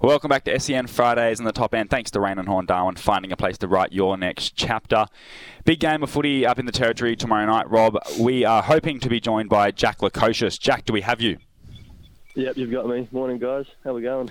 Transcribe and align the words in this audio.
Welcome 0.00 0.28
back 0.28 0.44
to 0.44 0.60
SEN 0.60 0.86
Fridays 0.86 1.40
in 1.40 1.44
the 1.44 1.50
top 1.50 1.74
end. 1.74 1.90
Thanks 1.90 2.12
to 2.12 2.20
Raine 2.20 2.38
and 2.38 2.46
Horne 2.46 2.66
Darwin 2.66 2.94
finding 2.94 3.32
a 3.32 3.36
place 3.36 3.58
to 3.58 3.66
write 3.66 3.92
your 3.92 4.16
next 4.16 4.54
chapter. 4.54 5.06
Big 5.64 5.80
game 5.80 6.04
of 6.04 6.10
footy 6.10 6.46
up 6.46 6.60
in 6.60 6.66
the 6.66 6.72
territory 6.72 7.16
tomorrow 7.16 7.44
night, 7.46 7.68
Rob. 7.68 7.98
We 8.16 8.44
are 8.44 8.62
hoping 8.62 9.00
to 9.00 9.08
be 9.08 9.18
joined 9.18 9.48
by 9.48 9.72
Jack 9.72 9.98
Lukosius. 9.98 10.56
Jack, 10.56 10.84
do 10.84 10.92
we 10.92 11.00
have 11.00 11.20
you? 11.20 11.38
Yep, 12.36 12.56
you've 12.56 12.70
got 12.70 12.86
me. 12.86 13.08
Morning, 13.10 13.38
guys. 13.38 13.66
How 13.82 13.90
are 13.90 13.94
we 13.94 14.02
going? 14.02 14.30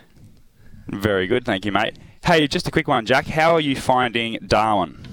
Very 0.87 1.27
good, 1.27 1.43
thank 1.43 1.65
you, 1.65 1.73
mate. 1.73 1.99
Hey, 2.23 2.47
just 2.47 2.65
a 2.69 2.71
quick 2.71 2.87
one, 2.87 3.05
Jack. 3.05 3.27
How 3.27 3.51
are 3.51 3.59
you 3.59 3.75
finding 3.75 4.39
Darwin? 4.47 5.05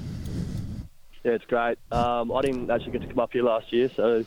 Yeah, 1.24 1.32
it's 1.32 1.46
great. 1.46 1.79
Um, 1.91 2.30
I 2.30 2.43
didn't 2.43 2.71
actually 2.71 2.93
get 2.93 3.01
to 3.02 3.09
come 3.09 3.18
up 3.18 3.32
here 3.32 3.43
last 3.43 3.73
year, 3.73 3.91
so 3.96 4.24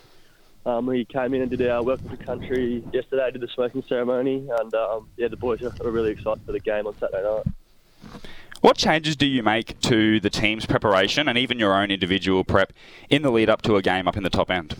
um, 0.67 0.85
we 0.85 1.05
came 1.05 1.33
in 1.33 1.41
and 1.41 1.49
did 1.49 1.65
our 1.67 1.81
welcome 1.81 2.09
to 2.09 2.17
country 2.17 2.83
yesterday. 2.91 3.31
Did 3.31 3.41
the 3.41 3.47
smoking 3.47 3.83
ceremony, 3.87 4.47
and 4.59 4.73
um, 4.75 5.07
yeah, 5.15 5.29
the 5.29 5.37
boys 5.37 5.61
are 5.63 5.71
really 5.89 6.11
excited 6.11 6.43
for 6.45 6.51
the 6.51 6.59
game 6.59 6.85
on 6.85 6.93
Saturday 6.99 7.23
night. 7.23 7.45
What 8.59 8.75
changes 8.75 9.15
do 9.15 9.25
you 9.25 9.43
make 9.43 9.79
to 9.81 10.19
the 10.19 10.29
team's 10.29 10.65
preparation 10.65 11.29
and 11.29 11.37
even 11.37 11.57
your 11.57 11.73
own 11.73 11.89
individual 11.89 12.43
prep 12.43 12.73
in 13.09 13.21
the 13.21 13.31
lead 13.31 13.49
up 13.49 13.61
to 13.61 13.77
a 13.77 13.81
game 13.81 14.07
up 14.07 14.17
in 14.17 14.23
the 14.23 14.29
top 14.29 14.51
end? 14.51 14.75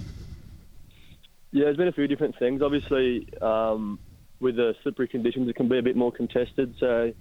Yeah, 1.52 1.66
there's 1.66 1.78
been 1.78 1.88
a 1.88 1.94
few 1.94 2.08
different 2.08 2.38
things. 2.38 2.62
Obviously, 2.62 3.30
um, 3.42 3.98
with 4.42 4.58
the 4.58 4.76
slippery 4.84 5.08
conditions, 5.08 5.48
it 5.48 5.56
can 5.56 5.70
be 5.70 5.78
a 5.78 5.84
bit 5.84 5.96
more 5.96 6.12
contested. 6.12 6.76
So 6.80 7.14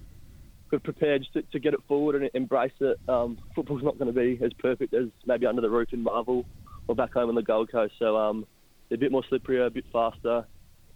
we're 0.71 0.79
prepared 0.79 1.25
to, 1.33 1.41
to 1.41 1.59
get 1.59 1.73
it 1.73 1.79
forward 1.87 2.21
and 2.21 2.29
embrace 2.33 2.73
it. 2.81 2.99
Um, 3.07 3.37
football's 3.55 3.83
not 3.83 3.97
going 3.97 4.13
to 4.13 4.19
be 4.19 4.43
as 4.43 4.51
perfect 4.53 4.93
as 4.93 5.05
maybe 5.25 5.45
under 5.45 5.61
the 5.61 5.69
roof 5.69 5.93
in 5.93 6.03
Marvel 6.03 6.43
or 6.87 6.95
back 6.95 7.13
home 7.13 7.29
on 7.29 7.35
the 7.35 7.43
Gold 7.43 7.71
Coast. 7.71 7.93
So 7.99 8.17
um, 8.17 8.45
a 8.91 8.97
bit 8.97 9.11
more 9.11 9.23
slippery, 9.27 9.63
a 9.63 9.69
bit 9.69 9.85
faster, 9.91 10.45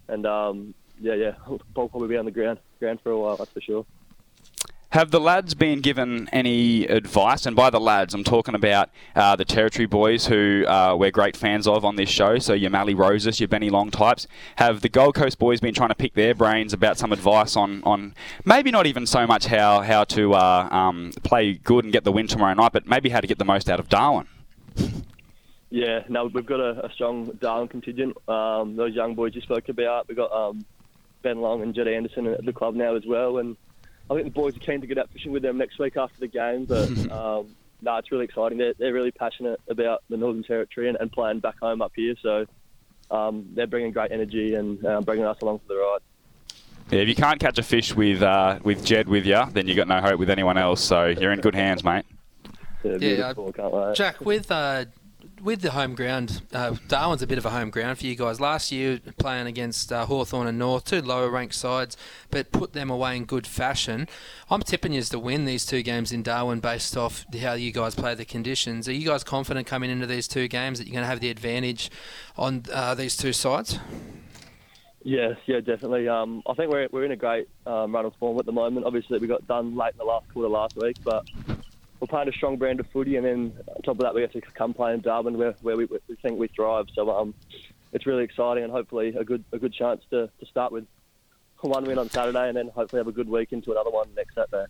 and 0.08 0.26
um, 0.26 0.74
yeah, 1.00 1.16
yeah, 1.16 1.32
ball 1.74 1.90
probably 1.90 2.10
be 2.10 2.18
on 2.18 2.26
the 2.26 2.32
ground, 2.32 2.60
ground 2.80 3.00
for 3.02 3.12
a 3.12 3.20
while, 3.20 3.38
that's 3.38 3.52
for 3.52 3.62
sure. 3.62 3.86
Have 4.92 5.12
the 5.12 5.22
lads 5.22 5.54
been 5.54 5.80
given 5.80 6.28
any 6.34 6.86
advice? 6.86 7.46
And 7.46 7.56
by 7.56 7.70
the 7.70 7.80
lads, 7.80 8.14
I'm 8.14 8.26
talking 8.26 8.56
about 8.56 8.90
uh, 9.16 9.38
the 9.38 9.46
Territory 9.46 9.86
boys 9.86 10.26
who 10.26 10.66
uh, 10.68 10.98
we're 11.00 11.12
great 11.12 11.38
fans 11.38 11.66
of 11.66 11.86
on 11.86 11.96
this 11.96 12.10
show. 12.10 12.40
So 12.40 12.52
your 12.52 12.72
Mally 12.72 12.94
Rosas, 12.94 13.40
your 13.40 13.48
Benny 13.48 13.70
Long 13.70 13.90
types. 13.90 14.28
Have 14.58 14.82
the 14.82 14.90
Gold 14.90 15.16
Coast 15.16 15.40
boys 15.40 15.62
been 15.62 15.74
trying 15.74 15.90
to 15.90 15.96
pick 15.96 16.14
their 16.16 16.36
brains 16.36 16.74
about 16.74 16.98
some 16.98 17.14
advice 17.14 17.56
on, 17.56 17.82
on 17.86 18.14
maybe 18.44 18.70
not 18.70 18.86
even 18.86 19.08
so 19.08 19.26
much 19.26 19.46
how, 19.46 19.80
how 19.80 20.04
to 20.04 20.34
uh, 20.34 20.68
um, 20.70 21.14
play 21.24 21.54
good 21.54 21.86
and 21.86 21.94
get 21.94 22.04
the 22.04 22.12
win 22.12 22.28
tomorrow 22.28 22.54
night, 22.54 22.74
but 22.74 22.86
maybe 22.86 23.08
how 23.08 23.22
to 23.22 23.28
get 23.28 23.38
the 23.38 23.46
most 23.46 23.70
out 23.70 23.80
of 23.80 23.88
Darwin? 23.88 24.28
Yeah, 25.72 26.04
no, 26.10 26.26
we've 26.26 26.46
got 26.46 26.60
a, 26.60 26.86
a 26.86 26.92
strong 26.92 27.32
Darwin 27.40 27.70
contingent. 27.70 28.18
Um, 28.30 28.76
those 28.76 28.94
young 28.94 29.16
boys 29.16 29.34
you 29.34 29.42
spoke 29.42 29.70
about, 29.70 30.08
we've 30.08 30.18
got 30.18 30.32
um, 30.32 30.66
Ben 31.24 31.40
Long 31.40 31.62
and 31.62 31.74
Jed 31.74 31.88
Anderson 31.88 32.28
at 32.28 32.46
the 32.46 32.52
club 32.52 32.76
now 32.76 32.96
as 32.96 33.06
well, 33.06 33.38
and 33.38 33.56
I 34.10 34.16
think 34.16 34.26
the 34.26 34.32
boys 34.32 34.56
are 34.58 34.60
keen 34.60 34.82
to 34.82 34.88
get 34.88 34.98
out 34.98 35.10
fishing 35.12 35.32
with 35.32 35.44
them 35.44 35.58
next 35.58 35.80
week 35.80 35.96
after 35.96 36.20
the 36.20 36.28
game. 36.28 36.66
But 36.66 36.90
um, 37.12 37.56
no, 37.82 37.96
it's 37.96 38.12
really 38.12 38.26
exciting. 38.26 38.58
They're, 38.58 38.74
they're 38.78 38.94
really 38.94 39.12
passionate 39.12 39.62
about 39.70 40.04
the 40.10 40.18
Northern 40.18 40.44
Territory 40.44 40.90
and, 40.90 40.98
and 41.00 41.10
playing 41.10 41.40
back 41.40 41.58
home 41.60 41.82
up 41.82 41.94
here. 41.96 42.16
So 42.22 42.46
um, 43.10 43.48
they're 43.54 43.68
bringing 43.68 43.92
great 43.92 44.12
energy 44.12 44.56
and 44.56 44.86
uh, 44.86 45.00
bringing 45.00 45.26
us 45.26 45.38
along 45.42 45.60
for 45.60 45.68
the 45.70 45.76
ride. 45.78 46.00
Yeah, 46.90 47.04
if 47.04 47.08
you 47.08 47.16
can't 47.16 47.40
catch 47.40 47.58
a 47.58 47.64
fish 47.64 47.96
with 47.96 48.22
uh, 48.22 48.60
with 48.64 48.84
Jed 48.84 49.08
with 49.08 49.26
you, 49.26 49.42
then 49.54 49.68
you've 49.68 49.78
got 49.78 49.88
no 49.88 50.02
hope 50.02 50.20
with 50.20 50.30
anyone 50.30 50.58
else. 50.58 50.84
So 50.84 51.06
you're 51.06 51.32
in 51.32 51.40
good 51.40 51.56
hands, 51.56 51.86
mate. 51.86 52.06
Yeah, 52.84 52.98
yeah 53.00 53.34
Jack, 53.94 54.20
with 54.20 54.52
uh, 54.52 54.86
with 55.42 55.62
the 55.62 55.72
home 55.72 55.96
ground, 55.96 56.42
uh, 56.54 56.76
Darwin's 56.88 57.22
a 57.22 57.28
bit 57.28 57.38
of 57.38 57.46
a 57.46 57.50
home 57.50 57.70
ground 57.70 57.98
for 57.98 58.06
you 58.06 58.16
guys. 58.16 58.40
Last 58.40 58.72
year, 58.72 59.00
playing 59.18 59.48
against 59.48 59.92
uh, 59.92 60.06
Hawthorn 60.06 60.48
and 60.48 60.58
North, 60.60 60.86
two 60.86 61.02
lower 61.02 61.30
ranked 61.30 61.56
sides, 61.56 61.98
but 62.30 62.52
put 62.52 62.74
them 62.74 62.90
away 62.90 63.18
in 63.18 63.26
good 63.26 63.48
fashion. 63.48 64.08
I'm 64.50 64.62
tipping 64.62 64.94
you 64.94 65.02
to 65.02 65.20
win 65.20 65.46
these 65.46 65.66
two 65.66 65.82
games 65.82 66.12
in 66.12 66.24
Darwin 66.24 66.60
based 66.60 66.96
off 66.96 67.26
how 67.42 67.54
you 67.54 67.72
guys 67.72 67.96
play 67.96 68.16
the 68.16 68.26
conditions. 68.26 68.88
Are 68.88 68.94
you 68.94 69.08
guys 69.08 69.24
confident 69.24 69.68
coming 69.68 69.90
into 69.90 70.06
these 70.06 70.28
two 70.28 70.48
games 70.48 70.78
that 70.78 70.88
you're 70.88 70.94
going 70.94 71.04
to 71.04 71.10
have 71.10 71.20
the 71.20 71.30
advantage 71.30 71.90
on 72.38 72.64
uh, 72.72 72.94
these 72.94 73.18
two 73.18 73.34
sides? 73.34 73.80
Yes, 75.04 75.38
yeah, 75.48 75.62
definitely. 75.62 76.08
Um, 76.08 76.44
I 76.46 76.54
think 76.54 76.72
we're, 76.72 76.88
we're 76.92 77.06
in 77.06 77.12
a 77.12 77.16
great 77.16 77.50
um, 77.66 77.94
run 77.94 78.06
of 78.06 78.14
form 78.16 78.38
at 78.38 78.46
the 78.46 78.52
moment. 78.52 78.86
Obviously, 78.86 79.18
we 79.18 79.28
got 79.28 79.48
done 79.48 79.76
late 79.76 79.94
in 79.94 79.98
the 79.98 80.04
last 80.04 80.32
quarter 80.32 80.50
last 80.50 80.76
week, 80.76 80.98
but 81.04 81.26
we're 82.02 82.08
playing 82.08 82.28
a 82.28 82.34
strong 82.34 82.58
brand 82.58 82.80
of 82.80 82.88
footy, 82.88 83.16
and 83.16 83.26
then 83.26 83.54
on 83.68 83.82
top 83.84 83.96
of 83.96 84.00
that, 84.00 84.16
we 84.16 84.22
have 84.22 84.32
to 84.32 84.42
come 84.42 84.74
play 84.74 84.94
in 84.94 85.02
Darwin, 85.02 85.38
where, 85.38 85.54
where 85.62 85.78
we, 85.78 85.86
we 85.86 86.16
think 86.16 86.40
we 86.40 86.48
thrive. 86.48 86.88
So 86.96 87.10
um, 87.12 87.36
it's 87.94 88.08
really 88.08 88.24
exciting, 88.24 88.64
and 88.64 88.74
hopefully 88.74 89.10
a 89.10 89.24
good 89.24 89.44
a 89.52 89.60
good 89.60 89.72
chance 89.72 90.02
to, 90.10 90.30
to 90.40 90.46
start 90.48 90.72
with 90.72 90.86
one 91.62 91.86
win 91.86 92.00
on 92.00 92.10
Saturday, 92.10 92.48
and 92.48 92.58
then 92.58 92.70
hopefully 92.70 93.00
have 93.00 93.08
a 93.08 93.12
good 93.12 93.30
week 93.30 93.54
into 93.54 93.72
another 93.72 93.92
one 93.92 94.08
next 94.18 94.34
Saturday. 94.34 94.66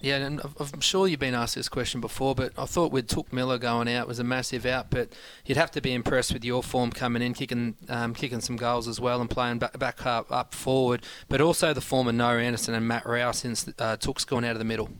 Yeah, 0.00 0.16
and 0.16 0.40
I'm 0.58 0.80
sure 0.80 1.06
you've 1.06 1.20
been 1.20 1.36
asked 1.36 1.54
this 1.54 1.68
question 1.68 2.00
before, 2.00 2.34
but 2.34 2.52
I 2.58 2.64
thought 2.66 2.90
with 2.90 3.06
Touk 3.06 3.32
Miller 3.32 3.56
going 3.56 3.88
out 3.88 4.08
was 4.08 4.18
a 4.18 4.24
massive 4.24 4.66
out, 4.66 4.90
but 4.90 5.12
you'd 5.46 5.56
have 5.56 5.70
to 5.70 5.80
be 5.80 5.94
impressed 5.94 6.32
with 6.32 6.44
your 6.44 6.64
form 6.64 6.90
coming 6.90 7.22
in, 7.22 7.32
kicking 7.32 7.76
um, 7.88 8.12
kicking 8.12 8.40
some 8.40 8.56
goals 8.56 8.88
as 8.88 9.00
well, 9.00 9.20
and 9.20 9.30
playing 9.30 9.60
back, 9.60 9.78
back 9.78 10.04
up, 10.04 10.32
up 10.32 10.52
forward, 10.52 11.02
but 11.28 11.40
also 11.40 11.72
the 11.72 11.80
form 11.80 12.08
of 12.08 12.16
Noah 12.16 12.40
Anderson 12.40 12.74
and 12.74 12.88
Matt 12.88 13.06
Rowell 13.06 13.32
since 13.32 13.68
uh, 13.78 13.96
Touk's 13.96 14.24
gone 14.24 14.44
out 14.44 14.52
of 14.52 14.58
the 14.58 14.64
middle. 14.64 14.90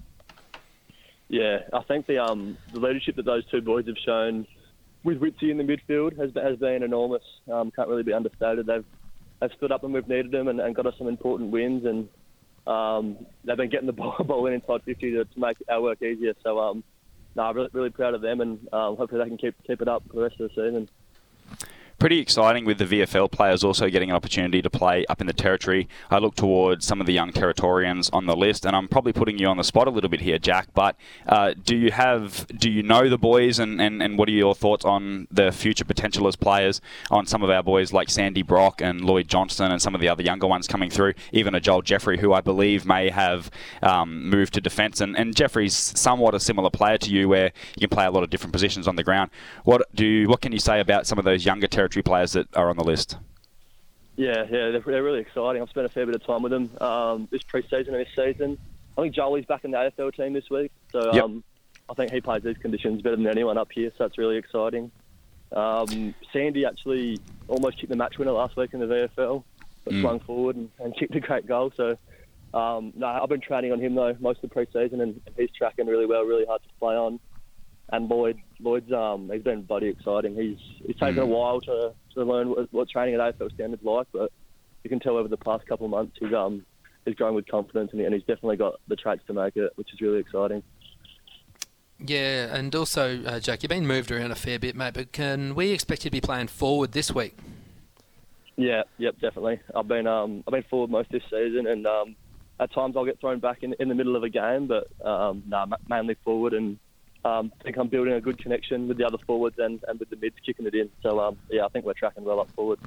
Yeah, 1.29 1.59
I 1.73 1.83
think 1.85 2.07
the 2.07 2.23
um, 2.23 2.59
the 2.73 2.79
leadership 2.79 3.17
that 3.17 3.25
those 3.25 3.45
two 3.51 3.61
boys 3.63 3.87
have 3.87 3.97
shown 4.05 4.47
with 5.05 5.21
Witsy 5.21 5.51
in 5.51 5.59
the 5.59 5.65
midfield 5.65 6.19
has 6.19 6.31
has 6.37 6.59
been 6.59 6.83
enormous. 6.83 7.23
Um, 7.53 7.71
can't 7.75 7.89
really 7.89 8.03
be 8.03 8.13
understated. 8.13 8.67
They've 8.67 8.85
they've 9.41 9.51
stood 9.57 9.73
up 9.73 9.83
when 9.83 9.93
we've 9.93 10.09
needed 10.09 10.33
them 10.33 10.49
and, 10.49 10.61
and 10.61 10.75
got 10.75 10.87
us 10.87 10.95
some 10.99 11.09
important 11.09 11.51
wins, 11.51 11.85
and 11.87 12.09
um, 12.67 13.27
they've 13.45 13.57
been 13.57 13.71
getting 13.71 13.87
the 13.87 13.93
ball, 14.01 14.17
ball 14.27 14.47
in 14.47 14.55
inside 14.55 14.83
50 14.85 15.13
to, 15.13 15.25
to 15.25 15.41
make 15.41 15.57
our 15.69 15.81
work 15.81 16.03
easier. 16.03 16.35
So, 16.43 16.59
um, 16.59 16.85
no, 17.37 17.43
I'm 17.43 17.57
really, 17.57 17.71
really 17.73 17.91
proud 17.91 18.15
of 18.15 18.23
them, 18.23 18.41
and 18.41 18.59
um, 18.73 18.97
hopefully 18.97 19.23
they 19.23 19.29
can 19.29 19.39
keep 19.39 19.55
keep 19.67 19.81
it 19.81 19.89
up 19.89 20.05
for 20.09 20.17
the 20.17 20.23
rest 20.23 20.41
of 20.41 20.51
the 20.51 20.63
season 20.63 20.89
pretty 22.05 22.19
exciting 22.19 22.67
with 22.67 22.77
the 22.77 22.85
VFL 22.85 23.31
players 23.31 23.65
also 23.65 23.89
getting 23.89 24.11
an 24.11 24.15
opportunity 24.15 24.61
to 24.61 24.69
play 24.69 25.07
up 25.07 25.23
in 25.23 25.27
the 25.27 25.33
territory. 25.33 25.89
I 26.11 26.19
look 26.19 26.35
towards 26.35 26.85
some 26.85 27.01
of 27.01 27.07
the 27.07 27.15
young 27.15 27.33
Territorians 27.33 28.11
on 28.13 28.27
the 28.27 28.37
list, 28.37 28.67
and 28.67 28.77
I'm 28.77 28.89
probably 28.89 29.15
putting 29.15 29.39
you 29.39 29.47
on 29.47 29.57
the 29.57 29.65
spot 29.65 29.89
a 29.89 29.91
little 29.91 30.11
bit 30.11 30.21
here, 30.21 30.39
Jack. 30.39 30.69
But 30.75 30.97
uh, 31.27 31.55
do 31.65 31.75
you 31.75 31.93
have, 31.93 32.47
do 32.49 32.71
you 32.71 32.83
know 32.83 33.09
the 33.09 33.17
boys, 33.17 33.59
and, 33.59 33.81
and, 33.81 34.03
and 34.03 34.19
what 34.19 34.29
are 34.29 34.33
your 34.33 34.55
thoughts 34.55 34.85
on 34.85 35.29
the 35.31 35.51
future 35.51 35.87
potential 35.87 36.29
as 36.29 36.37
players 36.37 36.83
on 37.11 37.25
some 37.25 37.43
of 37.43 37.49
our 37.49 37.63
boys 37.63 37.91
like 37.91 38.11
Sandy 38.11 38.43
Brock 38.43 38.83
and 38.83 39.01
Lloyd 39.01 39.27
Johnston 39.27 39.73
and 39.73 39.81
some 39.81 39.95
of 39.95 40.03
the 40.03 40.09
other 40.11 40.23
younger 40.23 40.47
ones 40.47 40.69
coming 40.69 40.91
through, 40.91 41.15
even 41.33 41.55
a 41.55 41.61
Joel 41.61 41.81
Jeffrey, 41.81 42.19
who 42.19 42.35
I 42.35 42.43
believe 42.43 42.85
may 42.85 43.09
have 43.09 43.51
um, 43.81 44.29
moved 44.29 44.53
to 44.53 44.61
defence. 44.61 45.01
And, 45.01 45.17
and 45.17 45.35
Jeffrey's 45.35 45.75
somewhat 45.75 46.35
a 46.35 46.41
similar 46.41 46.69
player 46.69 46.99
to 46.99 47.11
you, 47.11 47.31
where 47.31 47.51
you 47.79 47.89
can 47.89 47.97
play 47.97 48.05
a 48.05 48.11
lot 48.11 48.25
of 48.25 48.29
different 48.29 48.53
positions 48.53 48.87
on 48.87 48.97
the 48.97 49.03
ground. 49.03 49.31
What 49.65 49.89
do 49.95 50.29
what 50.29 50.43
can 50.43 50.53
you 50.53 50.59
say 50.59 50.81
about 50.81 51.07
some 51.07 51.19
of 51.19 51.25
those 51.25 51.47
younger 51.47 51.67
Territorians? 51.67 51.94
Players 52.03 52.33
that 52.33 52.55
are 52.57 52.71
on 52.71 52.77
the 52.77 52.85
list? 52.85 53.17
Yeah, 54.17 54.45
yeah, 54.45 54.71
they're, 54.71 54.81
they're 54.81 55.03
really 55.03 55.21
exciting. 55.21 55.61
I've 55.61 55.71
spent 55.71 55.87
a 55.87 55.89
fair 55.89 56.07
bit 56.07 56.15
of 56.15 56.25
time 56.25 56.43
with 56.43 56.53
them 56.53 56.71
um, 56.81 57.29
this 57.31 57.43
pre-season 57.43 57.95
and 57.95 58.07
this 58.07 58.15
season. 58.15 58.59
I 58.97 59.03
think 59.03 59.15
Joel's 59.15 59.45
back 59.45 59.65
in 59.65 59.73
the 59.73 59.79
AFL 59.79 60.15
team 60.15 60.33
this 60.35 60.49
week, 60.51 60.71
so 60.93 61.13
yep. 61.13 61.25
um, 61.25 61.43
I 61.91 61.95
think 61.95 62.13
he 62.13 62.21
plays 62.21 62.43
these 62.43 62.57
conditions 62.59 63.03
better 63.03 63.17
than 63.17 63.27
anyone 63.27 63.59
up 63.59 63.73
here. 63.73 63.91
So 63.91 64.05
that's 64.05 64.19
really 64.19 64.37
exciting. 64.37 64.91
Um, 65.53 66.15
Sandy 66.33 66.65
actually 66.65 67.19
almost 67.49 67.79
kicked 67.79 67.91
the 67.91 67.97
match 67.97 68.19
winner 68.19 68.33
last 68.33 68.57
week 68.57 68.73
in 68.73 68.81
the 68.81 68.87
VFL, 68.87 69.43
but 69.85 69.95
mm. 69.95 70.01
swung 70.01 70.21
forward 70.21 70.57
and, 70.57 70.71
and, 70.79 70.97
kicked 70.97 71.15
a 71.15 71.21
great 71.21 71.47
goal. 71.47 71.73
So 71.77 71.97
um, 72.55 72.93
no, 72.97 73.07
I've 73.07 73.29
been 73.29 73.41
training 73.41 73.73
on 73.73 73.81
him 73.81 73.95
though 73.95 74.17
most 74.21 74.43
of 74.43 74.49
the 74.51 74.55
pre-season, 74.55 75.01
and 75.01 75.21
he's 75.37 75.51
tracking 75.51 75.87
really 75.87 76.07
well, 76.07 76.23
really 76.23 76.47
hard 76.47 76.63
to 76.63 76.69
play 76.79 76.95
on 76.95 77.21
and 77.95 78.09
Lloyd 78.09 78.39
Lloyd's 78.61 78.93
um 78.93 79.31
he's 79.33 79.43
been 79.43 79.63
bloody 79.63 79.89
exciting. 79.89 80.35
He's 80.35 80.59
he's 80.87 80.97
taken 80.97 81.17
mm. 81.17 81.23
a 81.23 81.27
while 81.27 81.61
to, 81.63 81.93
to 82.15 82.25
learn 82.25 82.51
what, 82.51 82.73
what 82.73 82.89
training 82.89 83.15
at 83.15 83.39
AFL 83.39 83.55
standards 83.55 83.83
like, 83.85 84.07
but 84.13 84.33
you 84.83 84.91
can 84.91 85.01
tell 85.01 85.17
over 85.17 85.29
the 85.29 85.37
past 85.37 85.67
couple 85.67 85.87
of 85.87 85.91
months 85.91 86.17
he's 86.19 86.33
um 86.33 86.65
he's 87.05 87.15
growing 87.15 87.35
with 87.35 87.47
confidence 87.47 87.91
and, 87.93 88.01
and 88.01 88.15
he's 88.15 88.25
definitely 88.25 88.57
got 88.57 88.81
the 88.89 88.97
traits 88.97 89.23
to 89.27 89.33
make 89.33 89.57
it, 89.57 89.73
which 89.77 89.93
is 89.93 90.01
really 90.01 90.19
exciting. 90.19 90.63
Yeah, 92.01 92.55
and 92.55 92.75
also, 92.75 93.23
uh, 93.25 93.39
Jack, 93.39 93.63
you've 93.63 93.71
been 93.71 93.87
moved 93.87 94.11
around 94.11 94.33
a 94.33 94.35
fair 94.35 94.59
bit, 94.59 94.75
mate. 94.75 94.95
But 94.95 95.13
can 95.13 95.55
we 95.55 95.71
expect 95.71 96.05
you 96.05 96.11
to 96.11 96.13
be 96.13 96.21
playing 96.21 96.49
forward 96.49 96.93
this 96.93 97.15
week? 97.15 97.37
Yeah, 98.57 98.83
yep, 98.99 99.15
definitely. 99.21 99.61
I've 99.75 99.89
been 99.89 100.07
um 100.07 100.43
I've 100.47 100.53
been 100.53 100.65
forward 100.65 100.91
most 100.91 101.11
this 101.11 101.23
season, 101.31 101.67
and 101.67 101.87
um 101.87 102.17
at 102.61 102.73
times 102.73 102.97
I'll 102.97 103.05
get 103.05 103.21
thrown 103.21 103.41
back 103.41 103.63
in, 103.63 103.75
in 103.79 103.89
the 103.89 103.95
middle 103.95 104.17
of 104.17 104.23
a 104.23 104.29
game, 104.29 104.67
but 104.69 104.89
um, 105.05 105.43
nah, 105.47 105.67
mainly 105.89 106.17
forward, 106.25 106.55
and 106.55 106.79
um, 107.25 107.53
I 107.61 107.65
think 107.65 107.77
I'm 107.77 107.89
building 107.89 108.15
a 108.15 108.21
good 108.21 108.39
connection 108.39 108.89
with 108.89 108.99
the 108.99 109.05
other 109.05 109.19
forwards 109.27 109.59
and, 109.59 109.83
and 109.89 109.99
with 109.99 110.11
the 110.11 110.17
mids 110.17 110.37
kicking 110.45 110.67
it 110.67 110.75
in. 110.75 110.91
So 111.03 111.21
um, 111.21 111.37
yeah, 111.51 111.65
I 111.65 111.69
think 111.69 111.85
we're 111.85 111.95
tracking 111.95 112.25
well 112.25 112.41
up 112.41 112.51
forward. 112.53 112.79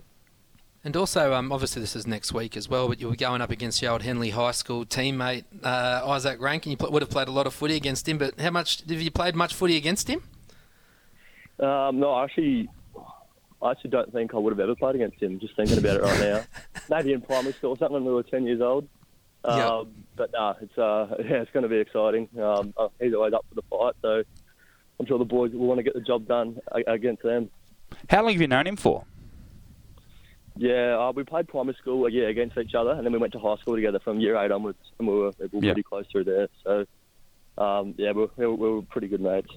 And 0.83 0.95
also, 0.95 1.33
um, 1.33 1.51
obviously, 1.51 1.81
this 1.81 1.95
is 1.95 2.07
next 2.07 2.33
week 2.33 2.55
as 2.55 2.69
well, 2.69 2.87
but 2.87 3.01
you 3.01 3.09
were 3.09 3.15
going 3.15 3.41
up 3.41 3.49
against 3.49 3.81
your 3.81 3.91
old 3.91 4.03
Henley 4.03 4.29
High 4.29 4.51
School 4.51 4.85
teammate 4.85 5.43
uh, 5.63 6.01
Izak 6.07 6.39
Rankine. 6.39 6.77
You 6.79 6.89
would 6.89 7.01
have 7.01 7.09
played 7.09 7.27
a 7.27 7.31
lot 7.31 7.47
of 7.47 7.53
footy 7.53 7.75
against 7.75 8.07
him, 8.07 8.17
but 8.17 8.39
how 8.39 8.51
much 8.51 8.87
have 8.87 9.01
you 9.01 9.11
played 9.11 9.35
much 9.35 9.53
footy 9.53 9.75
against 9.75 10.07
him? 10.07 10.21
Um, 11.59 11.99
no, 11.99 12.17
actually, 12.23 12.69
I 13.61 13.71
actually 13.71 13.89
don't 13.89 14.13
think 14.13 14.33
I 14.33 14.37
would 14.37 14.53
have 14.53 14.59
ever 14.59 14.75
played 14.75 14.95
against 14.95 15.21
him. 15.21 15.39
Just 15.39 15.55
thinking 15.55 15.79
about 15.79 15.97
it 15.97 16.03
right 16.03 16.19
now, 16.19 16.43
maybe 16.89 17.11
in 17.11 17.21
primary 17.21 17.53
school 17.53 17.71
or 17.71 17.77
something 17.77 17.95
when 17.95 18.05
we 18.05 18.13
were 18.13 18.23
ten 18.23 18.45
years 18.45 18.61
old. 18.61 18.87
Um, 19.43 19.59
yep. 19.59 19.87
But 20.17 20.31
no, 20.33 20.55
it's 20.59 20.77
uh, 20.77 21.15
yeah, 21.19 21.41
it's 21.41 21.51
going 21.51 21.63
to 21.63 21.69
be 21.69 21.77
exciting. 21.77 22.27
Um, 22.41 22.73
uh, 22.77 22.89
he's 22.99 23.13
always 23.13 23.33
up 23.33 23.45
for 23.47 23.55
the 23.55 23.61
fight, 23.69 23.93
so 24.01 24.23
I'm 24.99 25.05
sure 25.05 25.19
the 25.19 25.25
boys 25.25 25.51
will 25.53 25.67
want 25.67 25.77
to 25.77 25.83
get 25.83 25.93
the 25.93 26.01
job 26.01 26.27
done 26.27 26.59
against 26.87 27.23
them. 27.23 27.49
How 28.09 28.23
long 28.23 28.33
have 28.33 28.41
you 28.41 28.47
known 28.47 28.67
him 28.67 28.75
for? 28.75 29.05
Yeah, 30.57 30.97
uh, 30.97 31.11
we 31.11 31.23
played 31.23 31.47
primary 31.47 31.77
school 31.79 32.09
yeah 32.09 32.27
against 32.27 32.57
each 32.57 32.73
other, 32.73 32.91
and 32.91 33.05
then 33.05 33.13
we 33.13 33.19
went 33.19 33.33
to 33.33 33.39
high 33.39 33.57
school 33.57 33.75
together 33.75 33.99
from 33.99 34.19
year 34.19 34.35
eight 34.37 34.51
onwards, 34.51 34.79
and 34.97 35.07
we 35.07 35.13
were, 35.13 35.31
we 35.39 35.47
were 35.51 35.65
yep. 35.65 35.75
pretty 35.75 35.83
close 35.83 36.05
through 36.11 36.23
there. 36.23 36.47
So 36.63 36.85
um, 37.61 37.93
yeah, 37.97 38.11
we 38.11 38.21
were, 38.21 38.55
we 38.55 38.69
were 38.71 38.81
pretty 38.81 39.07
good 39.07 39.21
mates. 39.21 39.51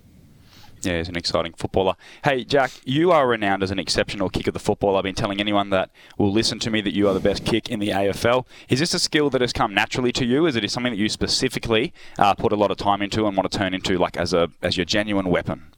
Yeah, 0.83 0.99
he's 0.99 1.09
an 1.09 1.17
exciting 1.17 1.53
footballer. 1.53 1.95
Hey, 2.25 2.45
Jack, 2.45 2.71
you 2.85 3.13
are 3.13 3.29
renowned 3.29 3.63
as 3.63 3.71
an 3.71 3.79
exceptional 3.79 4.31
kick 4.31 4.47
of 4.47 4.55
the 4.55 4.61
football. 4.61 4.97
I've 4.97 5.03
been 5.03 5.15
telling 5.15 5.41
anyone 5.41 5.71
that 5.71 5.91
will 6.17 6.33
listen 6.33 6.59
to 6.61 6.71
me 6.71 6.81
that 6.81 6.95
you 6.95 7.07
are 7.09 7.15
the 7.15 7.21
best 7.21 7.45
kick 7.45 7.69
in 7.69 7.81
the 7.81 7.89
AFL. 7.89 8.47
Is 8.69 8.79
this 8.79 8.95
a 8.95 8.99
skill 8.99 9.29
that 9.31 9.43
has 9.43 9.53
come 9.53 9.75
naturally 9.75 10.13
to 10.13 10.25
you? 10.25 10.47
Is 10.47 10.57
it 10.57 10.71
something 10.71 10.93
that 10.93 10.99
you 10.99 11.09
specifically 11.09 11.93
uh, 12.19 12.35
put 12.35 12.53
a 12.53 12.57
lot 12.57 12.71
of 12.71 12.79
time 12.79 13.03
into 13.03 13.27
and 13.27 13.37
want 13.37 13.51
to 13.51 13.59
turn 13.59 13.75
into, 13.75 13.99
like 13.99 14.17
as 14.17 14.33
a 14.33 14.49
as 14.63 14.77
your 14.77 14.87
genuine 14.87 15.29
weapon? 15.29 15.73